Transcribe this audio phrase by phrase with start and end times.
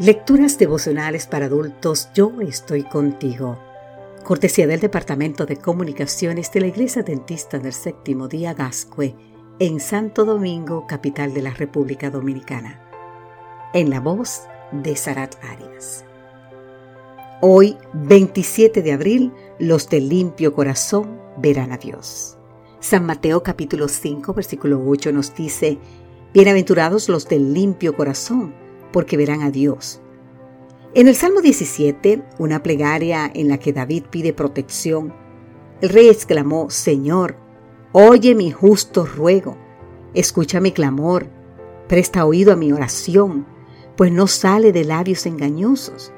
[0.00, 3.58] Lecturas devocionales para adultos Yo estoy contigo.
[4.22, 9.16] Cortesía del Departamento de Comunicaciones de la Iglesia Dentista del Séptimo Día Gascue
[9.58, 12.80] en Santo Domingo, capital de la República Dominicana.
[13.74, 16.04] En la voz de Sarat Arias.
[17.40, 22.38] Hoy, 27 de abril, los de limpio corazón verán a Dios.
[22.78, 25.76] San Mateo capítulo 5, versículo 8 nos dice,
[26.32, 30.00] Bienaventurados los de limpio corazón porque verán a Dios.
[30.94, 35.12] En el Salmo 17, una plegaria en la que David pide protección,
[35.80, 37.36] el rey exclamó, Señor,
[37.92, 39.56] oye mi justo ruego,
[40.14, 41.28] escucha mi clamor,
[41.88, 43.46] presta oído a mi oración,
[43.96, 46.12] pues no sale de labios engañosos.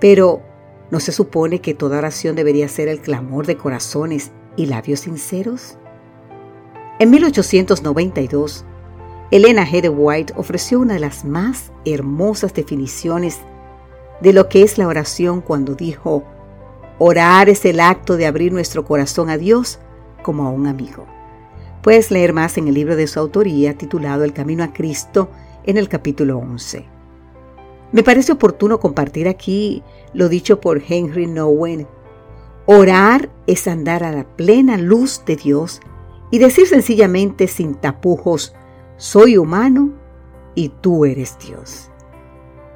[0.00, 0.42] Pero,
[0.90, 5.78] ¿no se supone que toda oración debería ser el clamor de corazones y labios sinceros?
[6.98, 8.64] En 1892,
[9.30, 9.92] Elena G.
[9.92, 13.40] White ofreció una de las más hermosas definiciones
[14.20, 16.22] de lo que es la oración cuando dijo,
[16.98, 19.80] orar es el acto de abrir nuestro corazón a Dios
[20.22, 21.06] como a un amigo.
[21.82, 25.28] Puedes leer más en el libro de su autoría titulado El Camino a Cristo
[25.64, 26.86] en el capítulo 11.
[27.92, 31.86] Me parece oportuno compartir aquí lo dicho por Henry Nowen.
[32.66, 35.80] Orar es andar a la plena luz de Dios
[36.30, 38.54] y decir sencillamente sin tapujos,
[38.96, 39.92] soy humano
[40.54, 41.90] y tú eres Dios.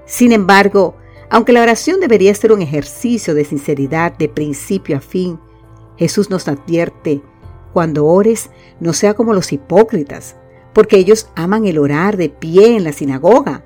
[0.04, 0.96] Sin embargo,
[1.30, 5.38] aunque la oración debería ser un ejercicio de sinceridad de principio a fin,
[5.96, 7.22] Jesús nos advierte,
[7.72, 10.36] cuando ores, no sea como los hipócritas,
[10.72, 13.64] porque ellos aman el orar de pie en la sinagoga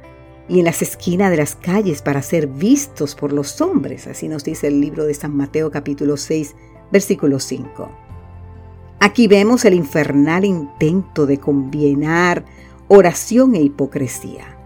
[0.49, 4.07] y en las esquinas de las calles para ser vistos por los hombres.
[4.07, 6.55] Así nos dice el libro de San Mateo capítulo 6,
[6.93, 8.04] versículo 5.
[9.05, 12.47] Aquí vemos el infernal intento de combinar
[12.89, 14.57] oración e hipocresía.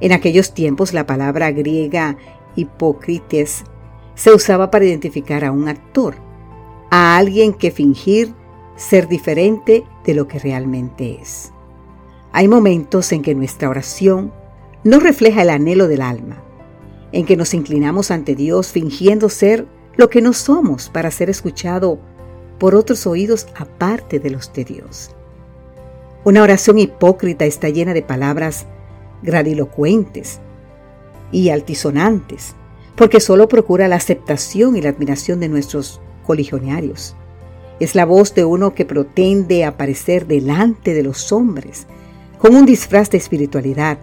[0.00, 2.16] En aquellos tiempos la palabra griega
[2.54, 3.64] hipócrites
[4.14, 6.14] se usaba para identificar a un actor,
[6.92, 8.32] a alguien que fingir
[8.76, 11.52] ser diferente de lo que realmente es.
[12.30, 14.32] Hay momentos en que nuestra oración
[14.84, 16.44] no refleja el anhelo del alma,
[17.10, 21.98] en que nos inclinamos ante Dios fingiendo ser lo que no somos para ser escuchado
[22.58, 25.10] por otros oídos aparte de los de Dios.
[26.24, 28.66] Una oración hipócrita está llena de palabras
[29.22, 30.40] gradilocuentes
[31.32, 32.54] y altisonantes,
[32.96, 37.14] porque solo procura la aceptación y la admiración de nuestros coligionarios.
[37.80, 41.86] Es la voz de uno que pretende aparecer delante de los hombres
[42.38, 43.98] con un disfraz de espiritualidad,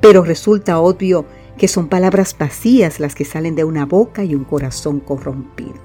[0.00, 1.24] pero resulta obvio
[1.58, 5.80] que son palabras vacías las que salen de una boca y un corazón corrompido.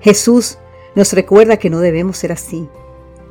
[0.00, 0.58] Jesús
[0.94, 2.68] nos recuerda que no debemos ser así.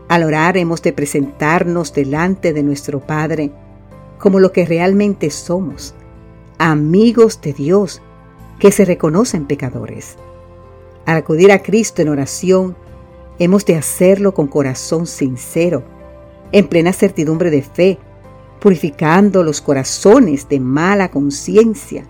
[0.07, 3.51] Al orar hemos de presentarnos delante de nuestro Padre
[4.17, 5.93] como lo que realmente somos,
[6.57, 8.01] amigos de Dios
[8.59, 10.17] que se reconocen pecadores.
[11.05, 12.75] Al acudir a Cristo en oración,
[13.39, 15.83] hemos de hacerlo con corazón sincero,
[16.51, 17.97] en plena certidumbre de fe,
[18.59, 22.05] purificando los corazones de mala conciencia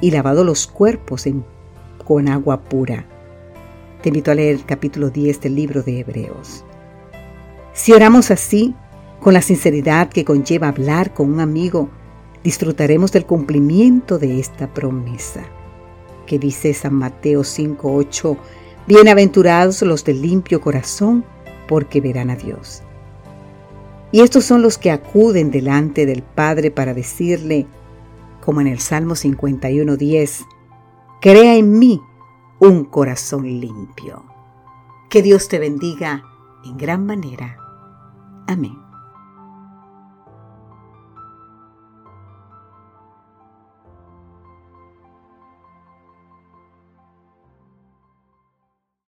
[0.00, 1.28] y lavado los cuerpos
[2.04, 3.06] con agua pura.
[4.04, 6.62] Te invito a leer el capítulo 10 del libro de Hebreos.
[7.72, 8.74] Si oramos así,
[9.18, 11.88] con la sinceridad que conlleva hablar con un amigo,
[12.42, 15.46] disfrutaremos del cumplimiento de esta promesa,
[16.26, 18.36] que dice San Mateo 5:8,
[18.86, 21.24] Bienaventurados los de limpio corazón,
[21.66, 22.82] porque verán a Dios.
[24.12, 27.66] Y estos son los que acuden delante del Padre para decirle,
[28.44, 30.44] como en el Salmo 51:10,
[31.22, 32.02] Crea en mí
[32.60, 34.24] un corazón limpio.
[35.10, 36.24] Que Dios te bendiga
[36.64, 37.56] en gran manera.
[38.46, 38.83] Amén.